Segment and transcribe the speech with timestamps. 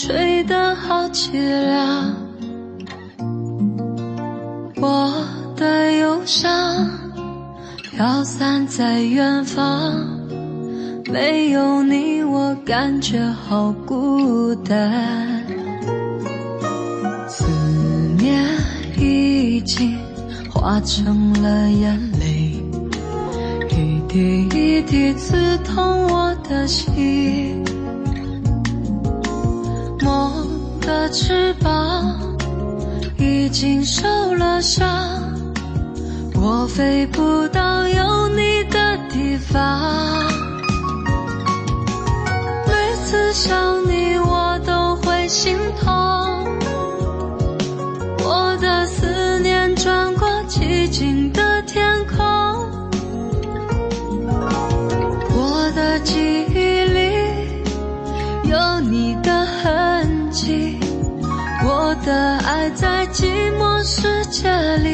[0.00, 2.14] 吹得好凄凉。
[4.76, 5.12] 我
[5.56, 6.88] 的忧伤
[7.82, 9.92] 飘散在远方，
[11.10, 15.44] 没有你我感觉好孤单。
[17.26, 17.44] 思
[18.16, 18.44] 念
[18.96, 19.98] 已经
[20.48, 21.17] 化成
[36.78, 39.82] 飞不到有你的地方。
[42.68, 45.90] 每次想你，我都会心痛。
[48.24, 52.16] 我的思念转过寂静的天空，
[55.34, 57.10] 我的记忆里
[58.48, 60.78] 有你的痕迹，
[61.64, 63.26] 我的爱在寂
[63.58, 64.87] 寞世界里。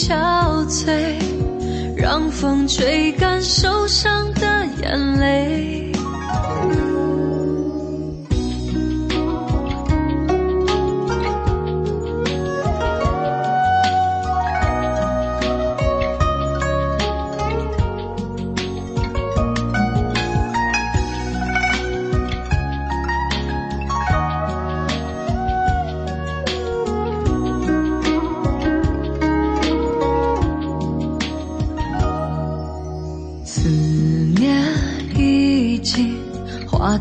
[0.00, 1.14] 憔悴，
[1.94, 5.79] 让风吹干受伤的眼泪。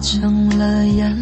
[0.01, 1.18] 成了眼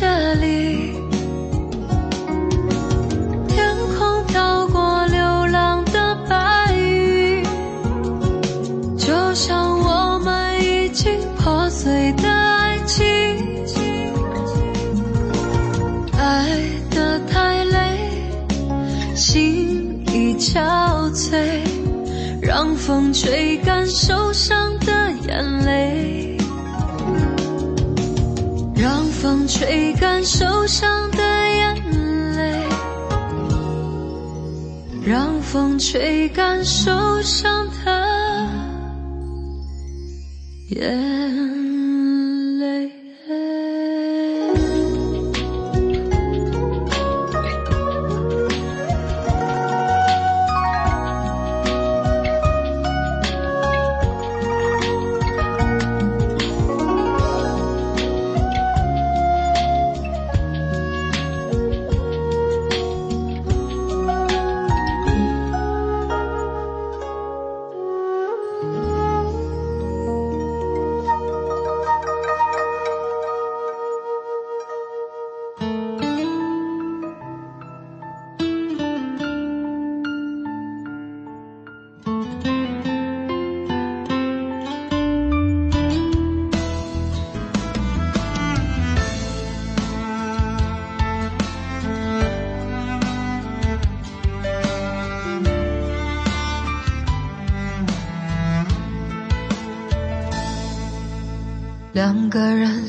[0.00, 0.94] 世界里。
[3.48, 7.44] 天空飘过流浪的白云，
[8.96, 13.04] 就像我们已经破碎的爱情。
[16.16, 16.48] 爱
[16.90, 17.98] 的太累，
[19.14, 21.60] 心已憔悴，
[22.40, 26.29] 让风吹干受伤的眼泪，
[29.30, 31.76] 风吹干受伤的眼
[32.34, 32.64] 泪，
[35.06, 38.48] 让风吹干受伤的
[40.70, 42.90] 眼泪。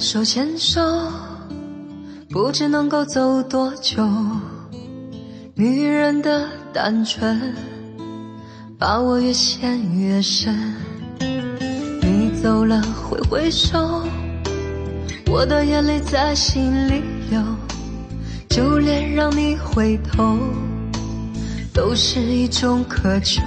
[0.01, 0.81] 手牵手，
[2.27, 4.03] 不知能够走多久。
[5.53, 7.53] 女人的单纯，
[8.79, 10.73] 把我越陷越深。
[12.01, 14.01] 你走了，挥挥手，
[15.27, 17.39] 我的眼泪在心里流。
[18.49, 20.35] 就连让你回头，
[21.71, 23.39] 都是一种渴求。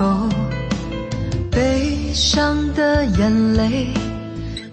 [1.51, 3.89] 悲伤的眼泪。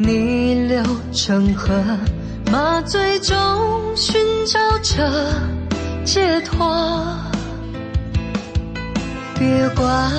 [0.03, 0.83] 逆流
[1.13, 1.71] 成河，
[2.51, 3.35] 麻醉中
[3.95, 5.07] 寻找着
[6.03, 6.75] 解脱。
[9.37, 10.11] 别管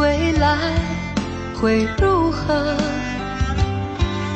[0.00, 0.58] 未来
[1.54, 2.76] 会如何，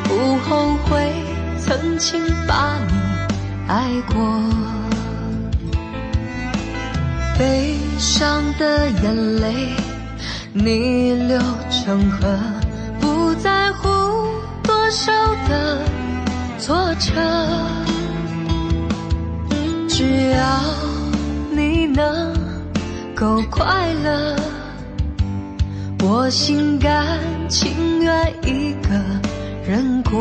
[0.04, 1.12] 不后悔
[1.58, 2.94] 曾经把你
[3.66, 4.42] 爱过。
[7.36, 9.74] 悲伤的眼泪
[10.52, 12.38] 逆流成河，
[14.92, 15.10] 手
[15.48, 15.78] 的
[16.58, 17.12] 挫折，
[19.88, 20.60] 只要
[21.50, 22.30] 你能
[23.14, 24.36] 够快乐，
[26.02, 27.18] 我心甘
[27.48, 28.90] 情愿一个
[29.66, 30.20] 人过。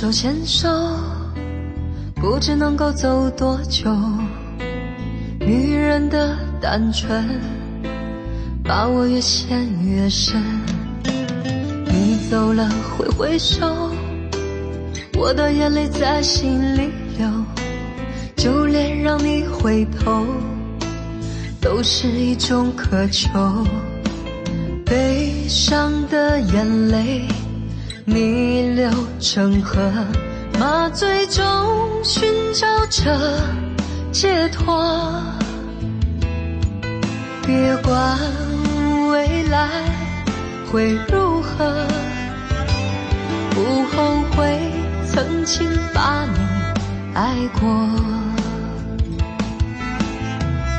[0.00, 0.66] 手牵手，
[2.14, 3.94] 不知能够走多久。
[5.38, 7.38] 女人的单纯，
[8.64, 10.42] 把我越陷越深。
[11.84, 12.66] 你走了，
[12.96, 13.90] 挥挥手，
[15.18, 16.88] 我的眼泪在心里
[17.18, 17.28] 流。
[18.34, 20.24] 就连让你回头，
[21.60, 23.28] 都是一种渴求。
[24.86, 27.28] 悲伤的眼泪。
[28.12, 28.90] 逆流
[29.20, 29.80] 成河，
[30.58, 31.44] 麻醉中
[32.02, 33.16] 寻找着
[34.10, 34.84] 解脱。
[37.46, 38.18] 别管
[39.12, 39.68] 未来
[40.70, 41.86] 会如何，
[43.50, 44.58] 不后悔
[45.06, 46.38] 曾经把你
[47.14, 47.88] 爱过。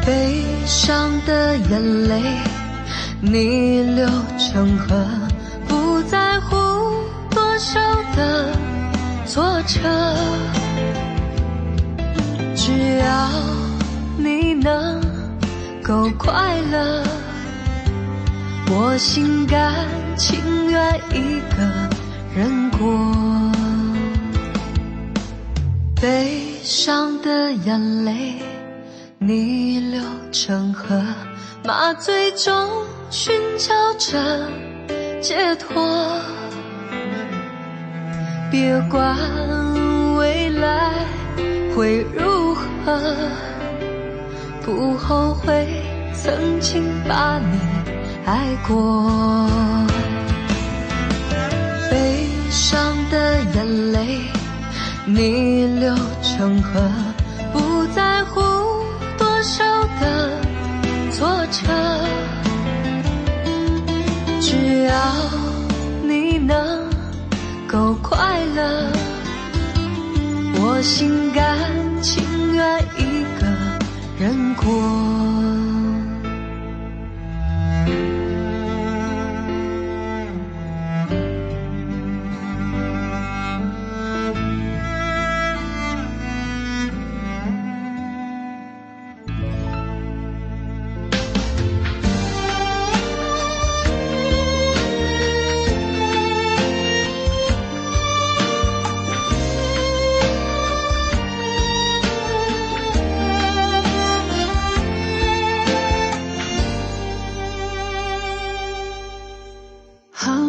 [0.05, 2.21] 悲伤的眼泪
[3.21, 4.05] 逆流
[4.37, 5.05] 成河，
[7.71, 7.79] 少
[8.17, 8.53] 的
[9.25, 9.79] 挫折，
[12.53, 13.29] 只要
[14.17, 14.99] 你能
[15.81, 17.01] 够快乐，
[18.69, 19.73] 我心甘
[20.17, 21.63] 情愿一个
[22.35, 22.89] 人过。
[26.01, 28.35] 悲伤的眼泪
[29.17, 30.01] 逆流
[30.33, 31.01] 成河，
[31.63, 32.53] 麻醉中
[33.09, 34.19] 寻找着
[35.21, 35.81] 解脱。
[38.51, 39.17] 别管
[40.17, 40.91] 未来
[41.73, 42.53] 会如
[42.85, 43.01] 何，
[44.61, 45.65] 不后悔
[46.13, 47.57] 曾经把你
[48.25, 49.49] 爱过。
[51.89, 52.77] 悲伤
[53.09, 54.19] 的眼泪
[55.05, 56.91] 逆流成河，
[57.53, 58.41] 不在乎
[59.17, 59.63] 多少
[60.01, 60.41] 的
[61.09, 61.71] 挫折，
[64.41, 64.93] 只要
[66.03, 66.80] 你能。
[67.71, 68.91] 够快乐，
[70.55, 71.41] 我心甘
[72.01, 72.21] 情
[72.53, 73.47] 愿一个
[74.19, 75.70] 人过。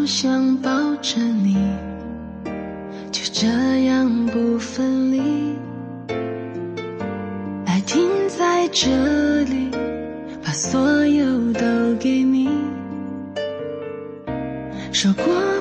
[0.06, 1.56] 想抱着你，
[3.10, 5.56] 就这样不分离。
[7.66, 8.88] 爱停在这
[9.44, 9.70] 里，
[10.44, 12.48] 把所有都给你。
[14.92, 15.51] 说过。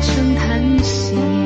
[0.00, 1.37] 成叹息。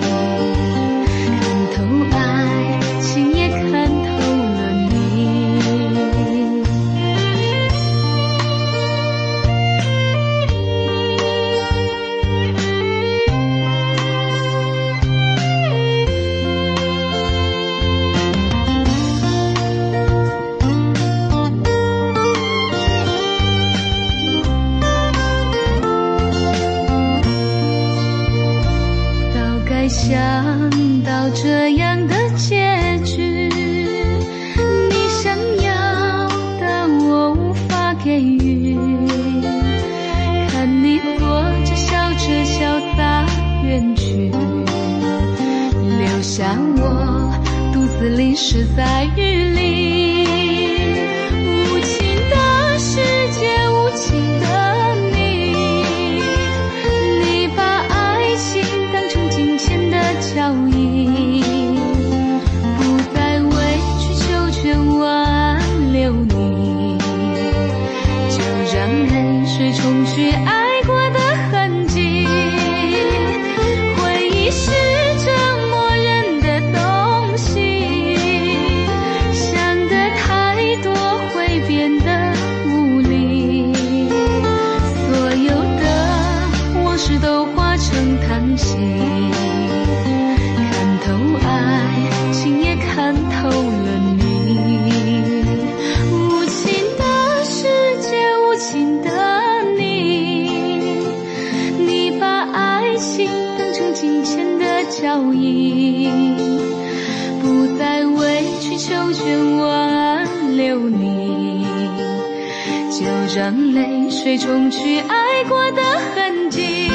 [113.02, 115.82] 就让泪水冲去爱过的
[116.14, 116.88] 痕迹。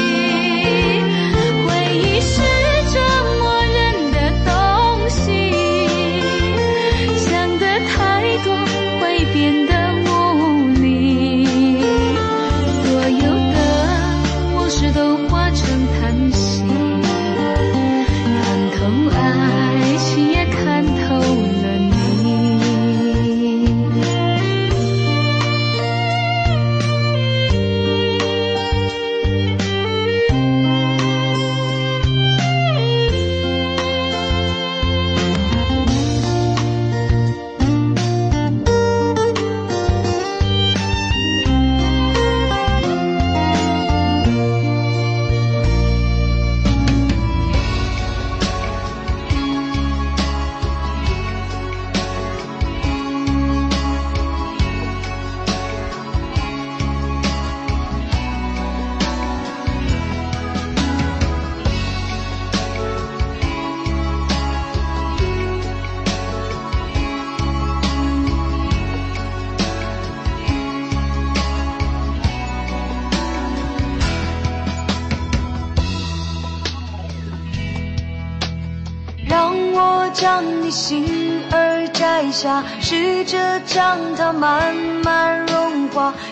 [1.66, 2.40] 回忆是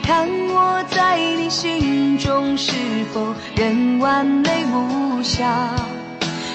[0.03, 2.73] 看我在你心中是
[3.13, 5.71] 否仍完美无瑕，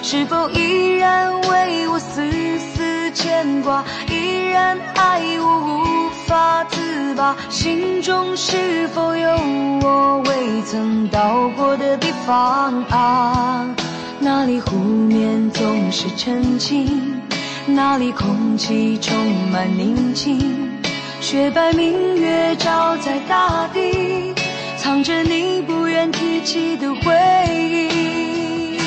[0.01, 2.29] 是否依然为我丝
[2.59, 9.29] 丝牵挂，依然爱我无法自拔，心中是否有
[9.81, 13.67] 我未曾到过的地方啊？
[14.19, 17.19] 那里湖面总是澄清，
[17.65, 19.15] 那里空气充
[19.51, 20.70] 满宁静。
[21.21, 24.33] 雪白明月照在大地，
[24.75, 27.13] 藏着你不愿提起的回
[27.47, 28.79] 忆。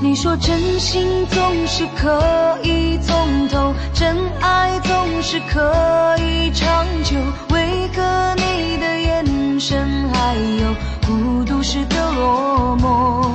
[0.00, 7.16] 你说真心总是可以从头，真爱总是可以长久，
[7.52, 13.26] 为何你的眼神还有孤独时的落寞？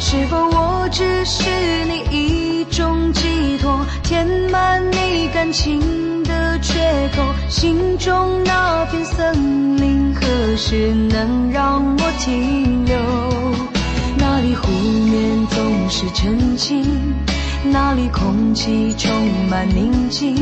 [0.00, 1.44] 是否我只是
[1.84, 5.80] 你一种寄托，填满你感情
[6.60, 7.22] 缺口？
[7.48, 12.96] 心中那片森林何时能让我停留？
[14.18, 16.84] 那里湖面总是澄清，
[17.64, 19.10] 那里空气充
[19.48, 20.36] 满宁静。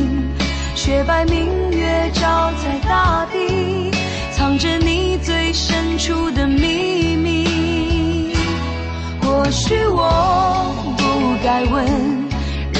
[0.73, 3.91] 雪白明月照在大地，
[4.31, 8.35] 藏着你最深处的秘密。
[9.21, 12.24] 或许我不该问，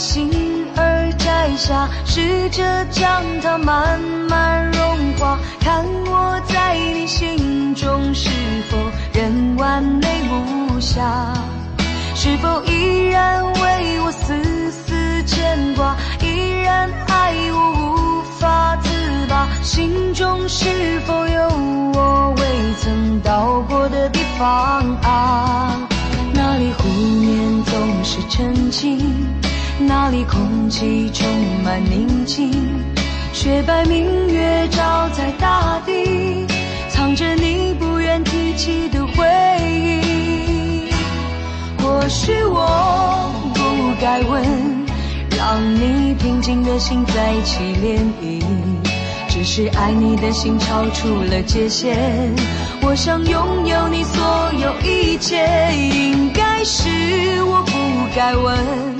[0.00, 8.30] 心儿摘下，试着将它慢慢融化，看我在你心中是
[8.70, 8.78] 否
[9.12, 11.34] 仍完美无瑕，
[12.14, 18.88] 是否依然为我丝丝牵挂，依然爱我无法自
[19.28, 21.48] 拔，心中是否有
[21.92, 25.76] 我未曾到过的地方啊？
[26.32, 28.98] 那里湖面总是澄清。
[29.86, 31.26] 那里空气充
[31.64, 32.52] 满宁静，
[33.32, 36.46] 雪白明月照在大地，
[36.88, 39.26] 藏着你不愿提起的回
[39.68, 40.90] 忆。
[41.82, 43.60] 或许我不
[44.00, 44.42] 该问，
[45.36, 48.42] 让你平静的心再起涟漪，
[49.28, 51.96] 只是爱你的心超出了界限。
[52.82, 57.72] 我想拥有你所有一切，应该是我不
[58.14, 58.99] 该问。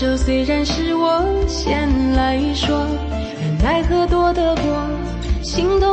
[0.00, 2.86] 手虽然是我先来说，
[3.62, 4.64] 奈何躲得过，
[5.42, 5.89] 心。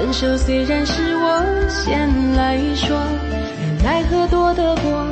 [0.00, 2.96] 分手虽然是我先来说，
[3.84, 5.06] 奈何躲得过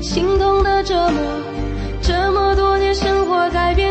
[0.00, 1.20] 心痛的折磨，
[2.00, 3.87] 这么多年生活改变。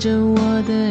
[0.00, 0.89] 着我的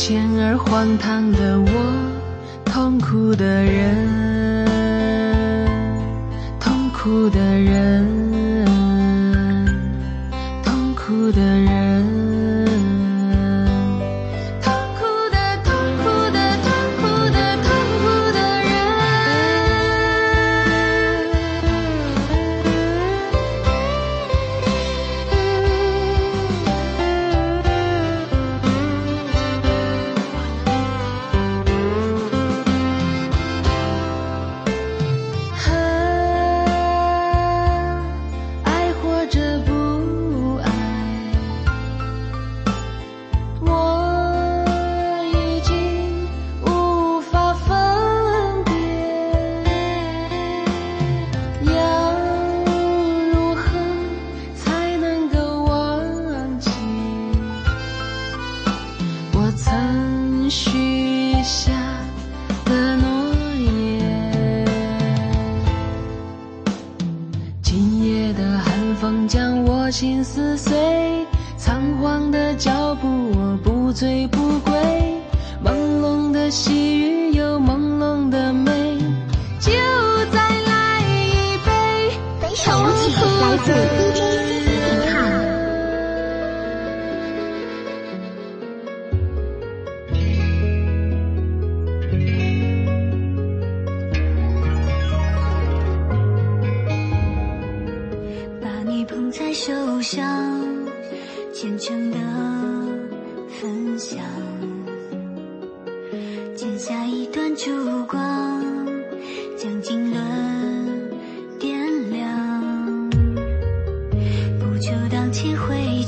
[0.00, 1.68] 浅而荒唐的我，
[2.64, 4.64] 痛苦的人，
[6.58, 8.29] 痛苦的人。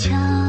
[0.02, 0.41] 桥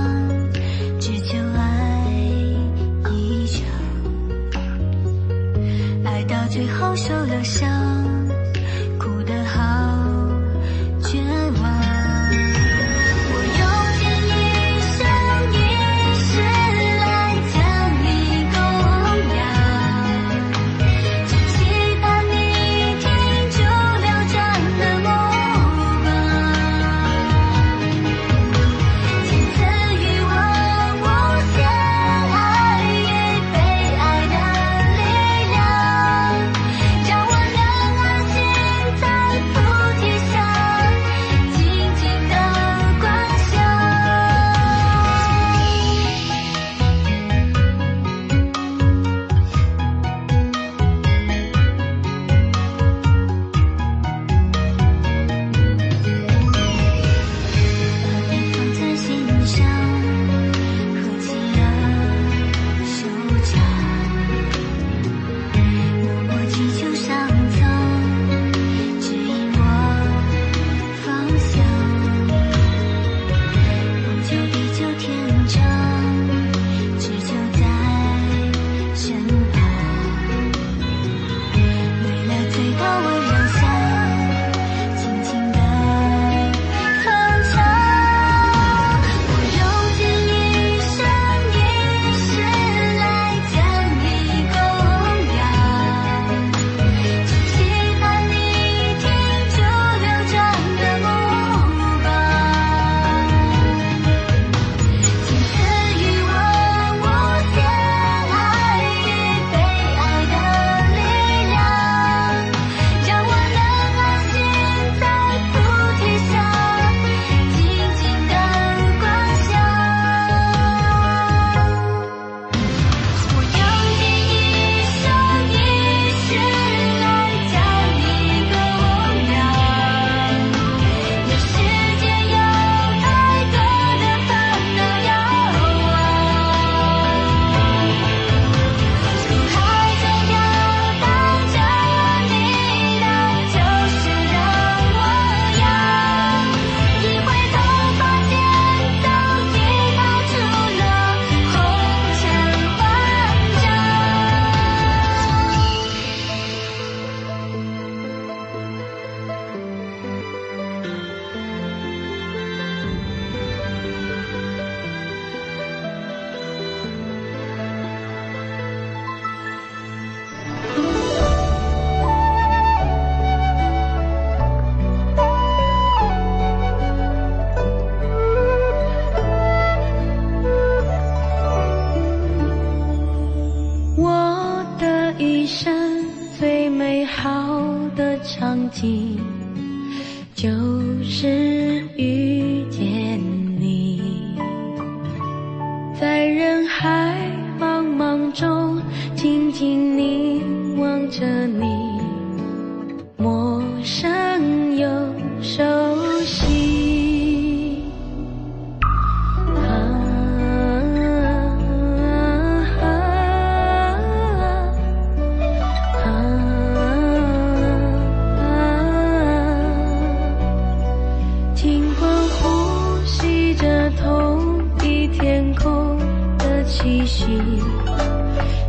[223.97, 225.97] 同一天空
[226.39, 227.27] 的气息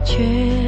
[0.05, 0.64] 却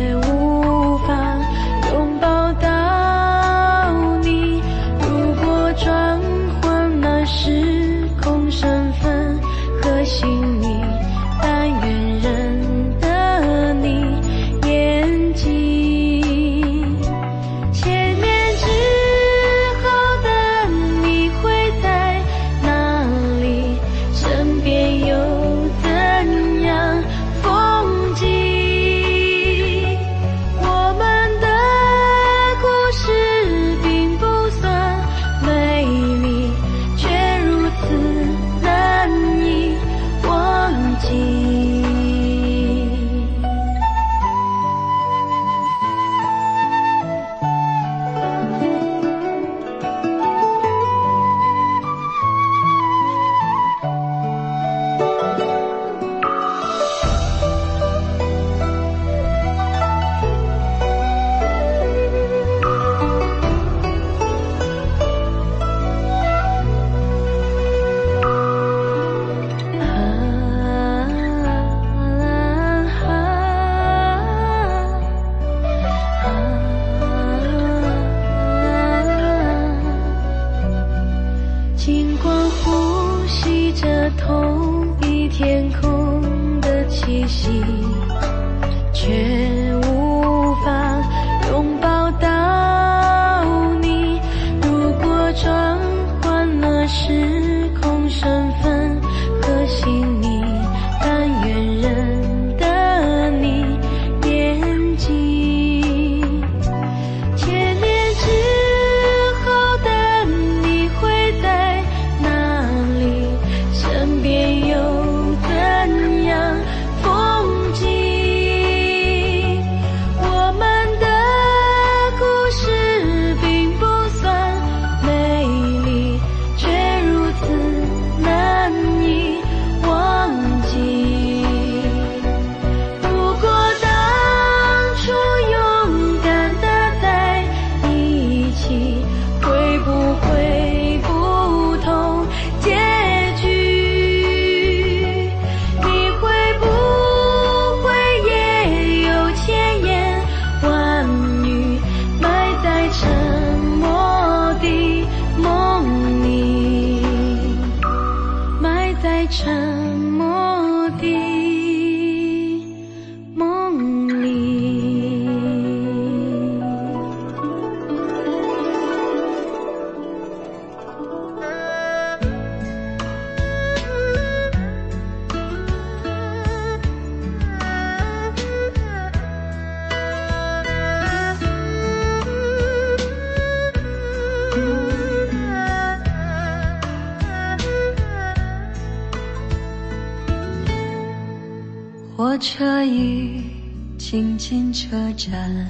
[195.28, 195.66] 站，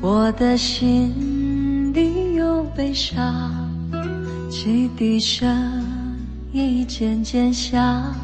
[0.00, 3.52] 我的心里有悲伤，
[4.50, 5.84] 汽笛声
[6.50, 8.14] 已渐渐响，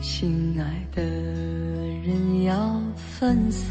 [0.00, 2.80] 心爱的人要
[3.18, 3.68] 分散，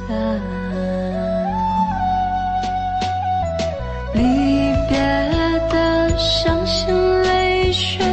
[4.13, 4.21] 离
[4.89, 4.99] 别
[5.71, 6.93] 的伤心
[7.23, 8.05] 泪水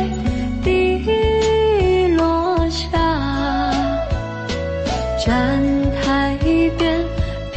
[0.63, 2.87] 滴落下。
[5.19, 5.61] 站
[6.01, 6.39] 台
[6.79, 6.98] 边，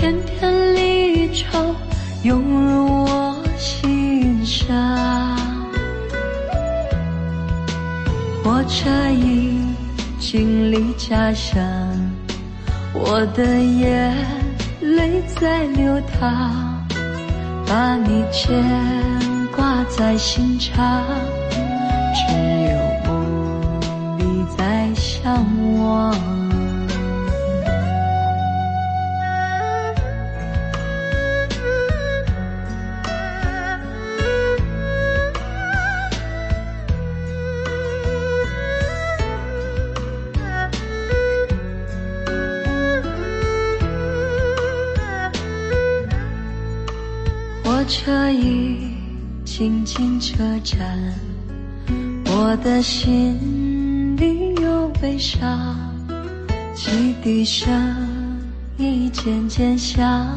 [0.01, 1.75] 片片离愁
[2.23, 4.75] 涌入我心上。
[8.43, 9.59] 火车已
[10.19, 11.61] 经离家乡，
[12.95, 14.11] 我的眼
[14.81, 16.49] 泪在流淌，
[17.67, 18.59] 把你牵
[19.55, 21.03] 挂在心上，
[22.15, 22.33] 只
[22.71, 22.73] 有
[23.05, 25.45] 梦里在相
[25.77, 26.30] 望。
[52.81, 55.77] 心里有悲伤，
[56.73, 57.71] 汽笛声
[58.75, 60.35] 已渐渐响，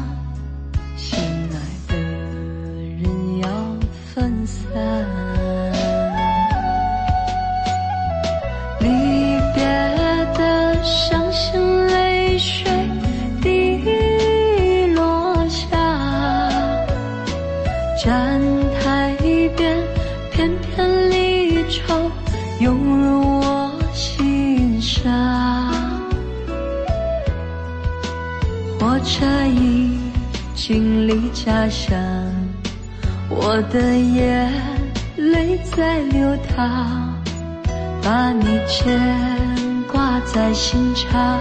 [40.67, 41.39] 心肠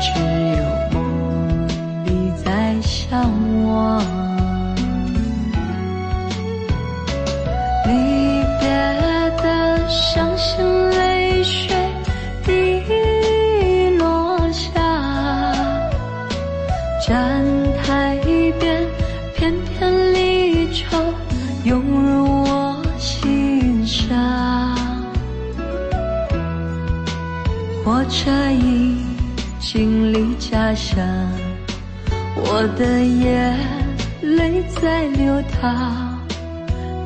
[0.00, 0.08] 只
[0.56, 1.68] 有梦
[2.06, 3.20] 里再相
[3.66, 4.00] 望
[7.84, 8.70] 离别
[9.42, 10.75] 的伤心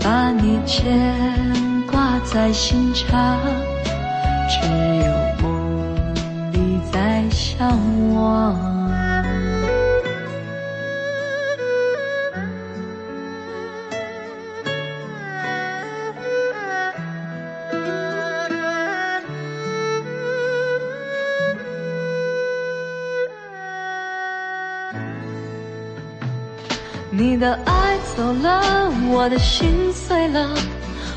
[0.00, 1.50] 把你牵。
[1.90, 3.36] 挂在心肠，
[4.48, 4.68] 只
[5.04, 6.14] 有梦
[6.52, 7.68] 里在向
[8.14, 8.79] 往。
[27.40, 30.54] 的爱走了，我的心碎了，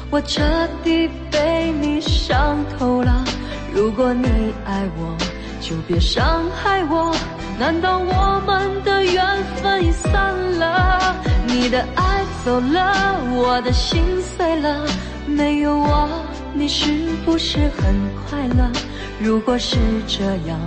[0.10, 0.42] 我彻
[0.82, 3.26] 底被你伤透了。
[3.74, 5.18] 如果你爱我，
[5.60, 7.14] 就别伤害我。
[7.60, 9.26] 难道我们的缘
[9.62, 11.14] 分已散了？
[11.46, 14.86] 你的爱走了，我的心碎了，
[15.28, 16.10] 没有我，
[16.54, 16.90] 你是
[17.26, 17.94] 不是很
[18.26, 18.72] 快乐？
[19.20, 19.76] 如果是
[20.08, 20.58] 这样，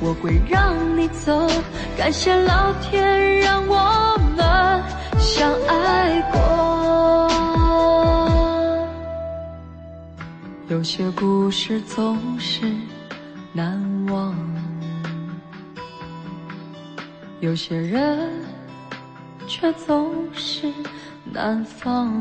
[0.00, 1.48] 我会让你走。
[1.98, 4.09] 感谢老天让我
[5.32, 6.40] 相爱过。
[10.68, 12.62] 有些故事总是
[13.52, 14.34] 难忘。
[17.38, 18.28] 有些人
[19.46, 20.72] 却总是
[21.24, 22.12] 难放，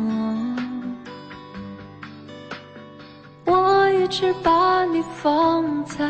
[3.43, 6.07] 我一直把你放在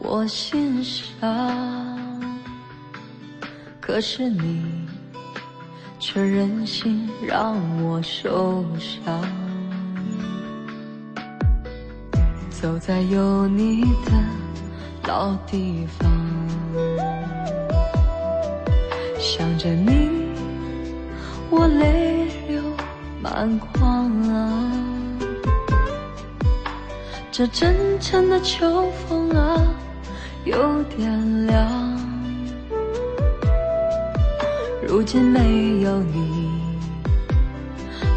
[0.00, 1.30] 我心上，
[3.80, 4.86] 可是你
[5.98, 9.22] 却任性让我受伤。
[12.50, 14.12] 走在有你的
[15.06, 16.10] 老地方。
[19.18, 20.10] 想着你，
[21.50, 22.62] 我泪流
[23.20, 24.72] 满眶啊！
[27.30, 29.60] 这真诚的秋风啊，
[30.44, 31.75] 有点凉。
[34.96, 36.48] 如今没有你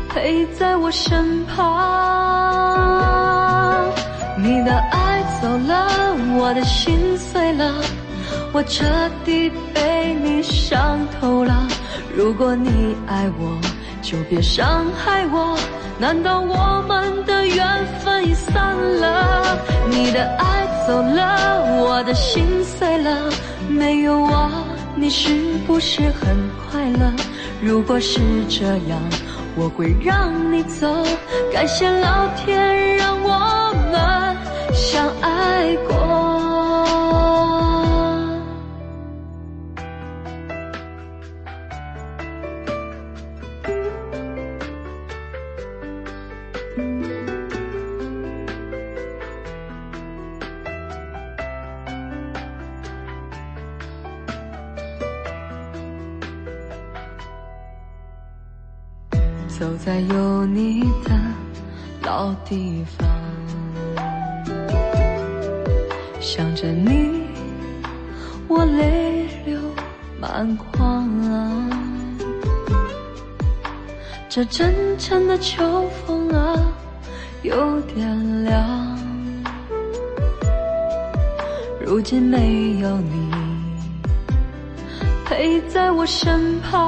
[0.08, 1.62] 陪在我身旁，
[4.38, 5.90] 你的爱走了，
[6.38, 7.74] 我的心碎了。
[8.54, 8.86] 我彻
[9.26, 11.68] 底被你伤透了。
[12.16, 13.60] 如果你爱我，
[14.02, 15.60] 就别伤害我。
[16.00, 19.60] 难道我们的缘分已散了？
[19.90, 23.30] 你的爱走了，我的心碎了。
[23.68, 24.50] 没有我，
[24.96, 27.14] 你是不是很快了？
[27.62, 29.02] 如果是这样，
[29.56, 30.88] 我会让你走。
[31.52, 35.99] 感谢老天让我们相爱过。
[74.40, 76.56] 这真诚的秋风啊，
[77.42, 78.98] 有点凉。
[81.86, 83.30] 如今没有你
[85.26, 86.80] 陪在我身旁，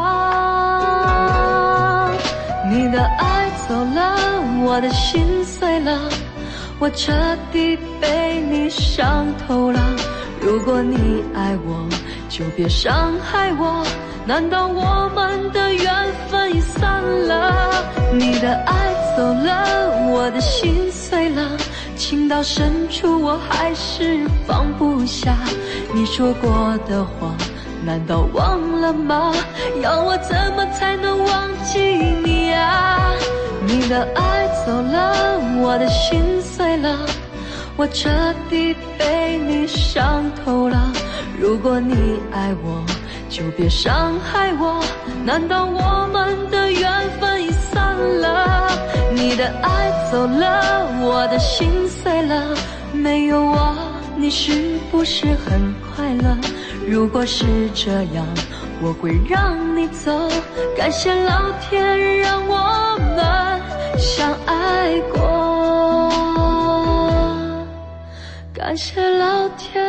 [2.72, 4.16] 你的爱走了，
[4.64, 6.10] 我的心碎了，
[6.80, 7.12] 我彻
[7.52, 9.82] 底被你伤透了。
[10.39, 11.86] 如果你爱我，
[12.30, 13.86] 就别伤害我。
[14.26, 15.94] 难道我们的缘
[16.30, 17.74] 分已散了？
[18.14, 21.58] 你的爱走了，我的心碎了，
[21.98, 25.36] 情到深处我还是放不下
[25.94, 27.36] 你说过的话，
[27.84, 29.34] 难道忘了吗？
[29.82, 31.80] 要我怎么才能忘记
[32.24, 33.12] 你啊？
[33.66, 36.96] 你的爱走了，我的心碎了，
[37.76, 38.10] 我彻
[38.50, 40.94] 底被你伤透了。
[41.40, 42.86] 如果你爱我。
[43.32, 44.84] 就别伤害我，
[45.24, 48.70] 难道我们的缘分已散了？
[49.14, 52.54] 你的爱走了，我的心碎了，
[52.92, 53.74] 没有我，
[54.18, 56.38] 你是不是很快乐？
[56.86, 58.28] 如果是这样，
[58.82, 60.12] 我会让你走。
[60.76, 66.12] 感谢老天让我们相爱过，
[68.54, 69.82] 感谢老天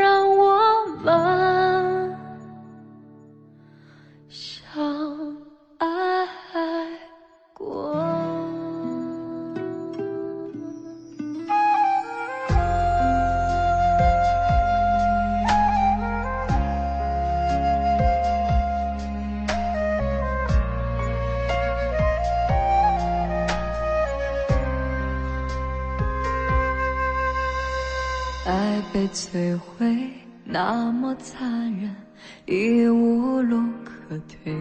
[0.00, 0.58] 让我
[1.04, 1.47] 们。
[29.08, 30.10] 摧毁，
[30.44, 31.94] 那么残忍，
[32.46, 34.54] 已无路可退。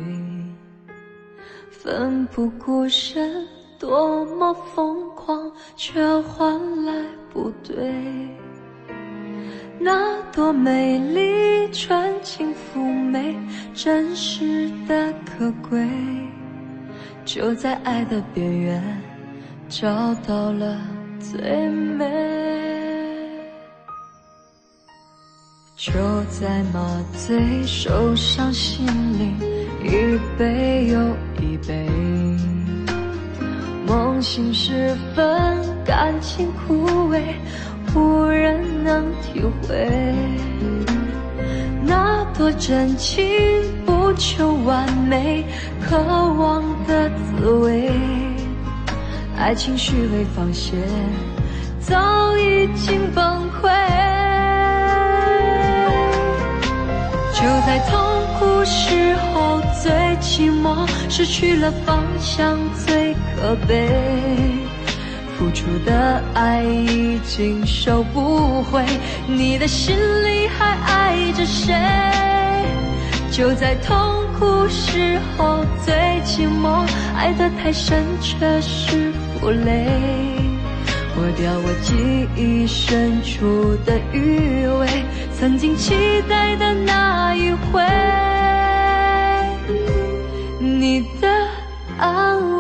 [1.70, 3.46] 奋不顾身，
[3.80, 6.94] 多么疯狂，却换来
[7.32, 7.94] 不对。
[9.80, 13.38] 那朵美丽、纯情妩媚、
[13.74, 15.88] 真实的可贵，
[17.24, 18.84] 就在爱的边缘
[19.70, 20.82] 找到了
[21.20, 22.67] 最美。
[25.78, 25.92] 就
[26.24, 26.82] 在麻
[27.14, 28.84] 醉受伤，心
[29.20, 29.38] 灵
[29.84, 31.00] 一杯又
[31.40, 31.88] 一杯，
[33.86, 35.56] 梦醒时分，
[35.86, 37.22] 感情枯萎。
[37.94, 39.88] 无人能体会
[41.84, 43.24] 那多真情，
[43.86, 45.46] 不求完美，
[45.80, 47.92] 渴望的滋味。
[49.38, 50.76] 爱情虚伪放泄，
[51.80, 54.27] 早已经崩溃。
[57.40, 58.00] 就在痛
[58.40, 63.88] 苦时候最寂寞，失去了方向最可悲。
[65.38, 68.84] 付出的爱已经收不回，
[69.28, 71.76] 你的心里还爱着谁？
[73.30, 73.96] 就在痛
[74.40, 75.94] 苦时候最
[76.26, 76.84] 寂寞，
[77.16, 79.86] 爱得太深却是负累，
[81.18, 85.04] 抹掉我记忆深处的余味，
[85.40, 87.82] 曾经期待的那一回，
[90.60, 91.28] 你的
[91.98, 92.57] 安慰。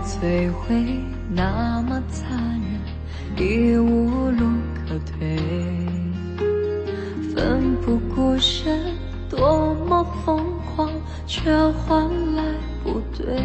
[0.00, 1.00] 摧毁，
[1.34, 2.28] 那么残
[3.36, 5.38] 忍，已无路可退。
[7.34, 8.94] 奋不顾身，
[9.28, 10.44] 多么疯
[10.74, 10.90] 狂，
[11.26, 12.42] 却换来
[12.82, 13.42] 不对。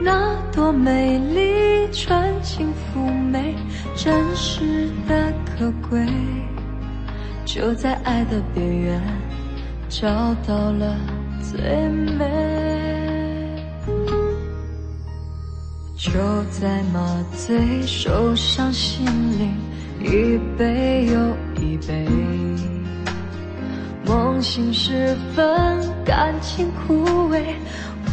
[0.00, 3.56] 那多美丽、纯情妩媚、
[3.96, 6.06] 真实的可贵，
[7.44, 9.02] 就在爱的边缘
[9.88, 10.06] 找
[10.46, 10.96] 到了
[11.42, 11.60] 最
[12.18, 12.65] 美。
[16.06, 16.12] 就
[16.52, 17.04] 在麻
[17.36, 19.04] 醉受伤，心
[19.38, 19.56] 灵
[20.00, 21.20] 一杯又
[21.60, 22.06] 一杯。
[24.06, 25.44] 梦醒时分，
[26.04, 27.40] 感情枯萎，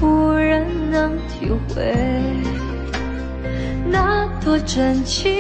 [0.02, 1.94] 无人能体会。
[3.91, 5.32] 那多真情，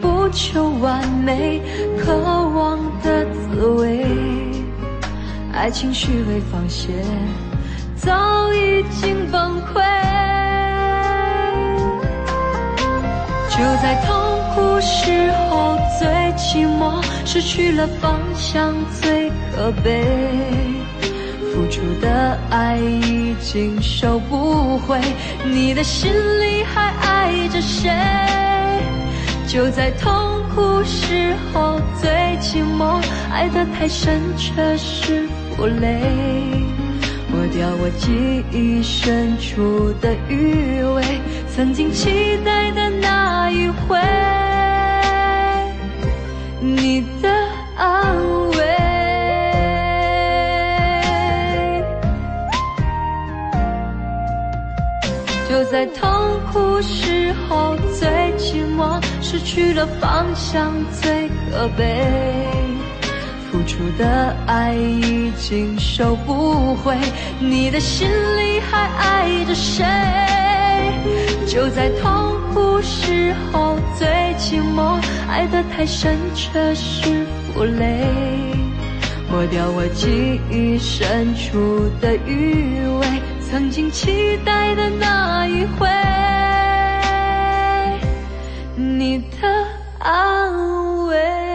[0.00, 1.62] 不求完美，
[1.98, 4.04] 渴望的滋味。
[5.52, 6.92] 爱情虚伪放线，
[7.94, 10.11] 早已经崩溃。
[13.52, 20.02] 就在痛苦时候最寂寞，失去了方向最可悲，
[21.52, 24.98] 付出的爱已经收不回，
[25.44, 27.90] 你的心里还爱着谁？
[29.46, 36.00] 就在痛苦时候最寂寞，爱得太深却是负累，
[37.30, 41.02] 抹掉我记忆深处的余味，
[41.54, 42.81] 曾经期待的
[43.52, 43.98] 一回，
[46.60, 47.28] 你的
[47.76, 48.16] 安
[48.52, 48.56] 慰。
[55.50, 62.06] 就在痛苦时候最寂寞，失去了方向最可悲，
[63.50, 66.96] 付出的爱已经收不回，
[67.38, 69.84] 你的心里还爱着谁？
[71.46, 72.31] 就在痛
[72.82, 77.24] 时候最寂寞，爱得太深却是
[77.54, 78.04] 负累，
[79.30, 83.06] 抹掉我记忆深处的余味，
[83.40, 85.88] 曾经期待的那一回，
[88.76, 89.66] 你的
[89.98, 91.51] 安慰。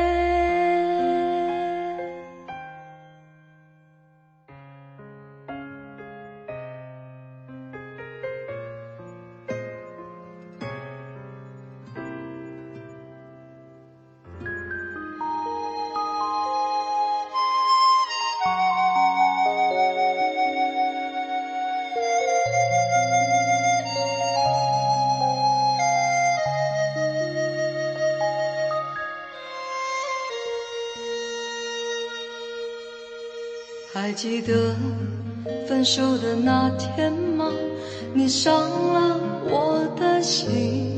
[34.18, 34.74] 记得
[35.70, 37.52] 分手的那天吗？
[38.16, 40.90] 你伤了我的心，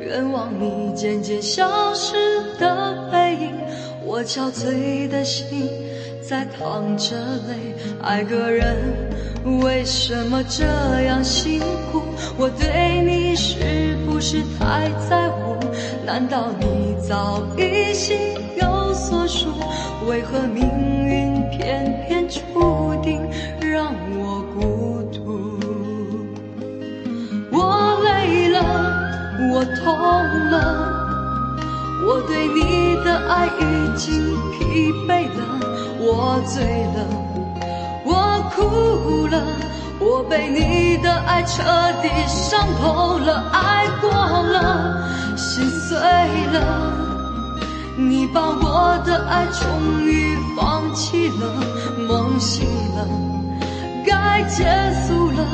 [0.00, 2.14] 愿望你渐渐消失
[2.58, 3.52] 的背影，
[4.02, 5.68] 我憔悴的心
[6.26, 7.14] 在淌着
[7.48, 7.74] 泪。
[8.02, 8.78] 爱个人
[9.60, 10.64] 为什么这
[11.02, 11.60] 样辛
[11.92, 12.00] 苦？
[12.38, 15.54] 我对你是不是太在乎？
[16.06, 18.16] 难道你早已心
[18.60, 19.48] 有所属？
[20.08, 20.62] 为何命
[21.06, 22.40] 运偏偏注
[23.02, 23.20] 定
[23.60, 25.58] 让我孤独？
[27.52, 28.58] 我累了，
[29.52, 29.84] 我痛
[30.50, 30.54] 了。
[32.04, 35.40] 我对你的爱已经疲惫了，
[36.00, 36.64] 我醉
[36.96, 36.98] 了，
[38.04, 38.10] 我
[38.50, 39.40] 哭了，
[40.00, 41.62] 我被你的爱彻
[42.02, 46.58] 底伤透了，爱过了，心碎了，
[47.96, 51.52] 你把我的爱终于放弃了，
[52.08, 53.06] 梦醒了，
[54.04, 54.64] 该结
[55.06, 55.46] 束了，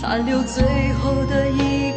[0.00, 1.92] 残留最后的一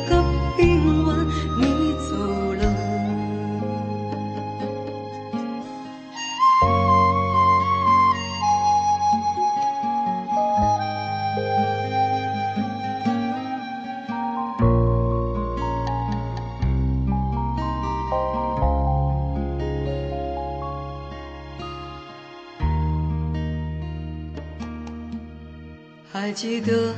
[26.24, 26.93] 还记得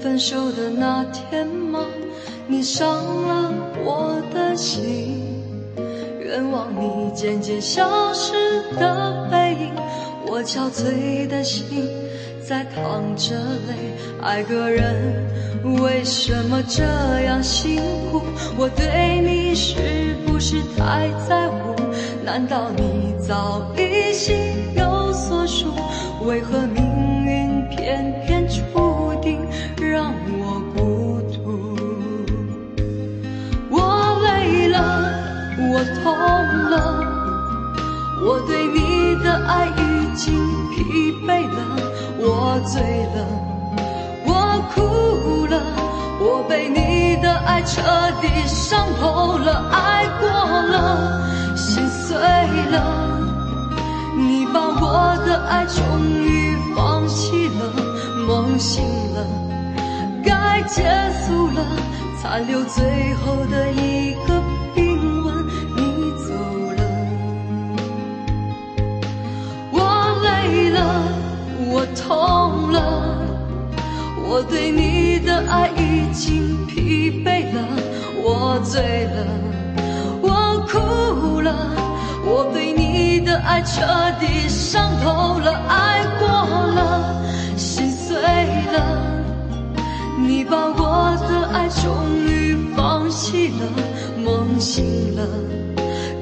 [0.00, 1.84] 分手的那天吗？
[2.46, 2.86] 你伤
[3.26, 3.52] 了
[3.84, 5.42] 我的心，
[6.20, 9.72] 愿望你渐渐消失的背影，
[10.24, 11.84] 我憔悴的心
[12.40, 13.34] 在淌着
[13.66, 13.74] 泪。
[14.22, 15.26] 爱个人
[15.82, 16.84] 为什么这
[17.22, 17.80] 样辛
[18.12, 18.22] 苦？
[18.56, 21.74] 我对你是不是太在乎？
[22.24, 24.36] 难道你早已心
[24.76, 25.74] 有所属？
[26.24, 26.84] 为何命
[27.24, 28.07] 运偏
[39.46, 40.34] 爱已经
[40.70, 41.58] 疲惫了，
[42.18, 42.80] 我醉
[43.14, 43.26] 了，
[44.24, 44.30] 我
[44.74, 45.60] 哭了，
[46.20, 47.80] 我被你的爱彻
[48.20, 52.16] 底伤透了，爱过了，心碎
[52.70, 53.06] 了。
[54.16, 57.72] 你把我的爱终于放弃了，
[58.26, 58.82] 梦醒
[59.14, 59.24] 了，
[60.24, 60.82] 该结
[61.24, 61.64] 束了，
[62.20, 64.42] 残留最后的一个
[72.08, 72.80] 痛了，
[74.26, 77.68] 我对你的爱已经疲惫了，
[78.16, 79.26] 我醉了，
[80.22, 80.28] 我
[80.66, 81.54] 哭了，
[82.24, 82.88] 我对你。
[83.28, 83.82] 的爱彻
[84.18, 87.22] 底伤透了，爱过了，
[87.58, 89.02] 心碎了。
[90.16, 93.66] 你把我的爱终于放弃了，
[94.24, 95.28] 梦醒了，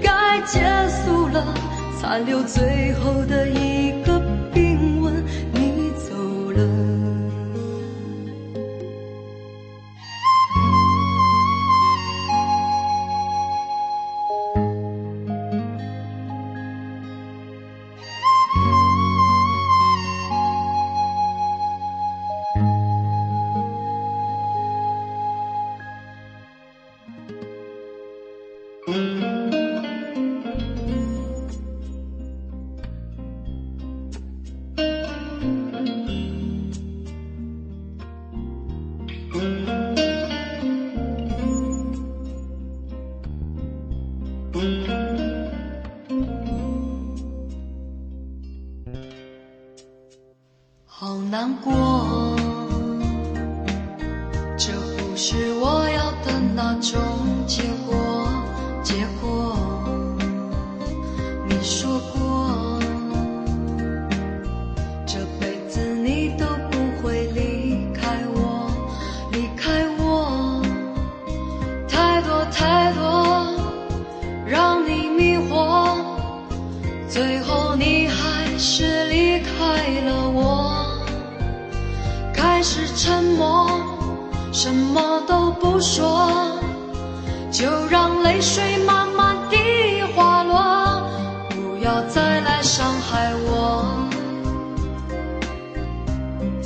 [0.03, 0.59] 该结
[0.89, 1.45] 束了，
[2.01, 3.93] 残留最后的一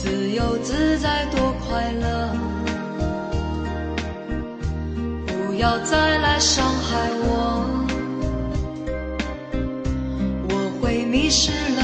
[0.03, 2.33] 自由自在多快乐，
[5.27, 7.67] 不要再来伤害我，
[10.49, 11.80] 我会迷失了